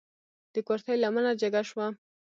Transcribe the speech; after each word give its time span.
د 0.53 0.55
کورتۍ 0.67 0.95
لمنه 1.03 1.31
جګه 1.41 1.61
شوه. 1.69 1.87